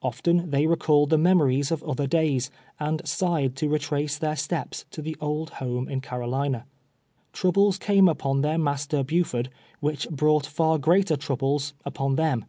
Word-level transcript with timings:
Often 0.00 0.50
they 0.52 0.68
recalled 0.68 1.10
the 1.10 1.18
memories 1.18 1.72
of 1.72 1.82
other 1.82 2.06
days, 2.06 2.52
and 2.78 3.02
sighed 3.04 3.56
to 3.56 3.68
retrace 3.68 4.16
their 4.16 4.36
steps 4.36 4.84
to 4.92 5.02
the 5.02 5.16
old 5.20 5.50
homo 5.54 5.90
iu 5.90 6.00
Carolina. 6.00 6.66
Troubles 7.32 7.78
came 7.78 8.06
upon 8.08 8.42
their 8.42 8.58
master 8.58 9.02
Bu 9.02 9.24
ford, 9.24 9.48
whicli 9.82 10.06
brouglit 10.12 10.46
far 10.46 10.78
greater 10.78 11.16
troubles 11.16 11.74
upon 11.84 12.14
them. 12.14 12.44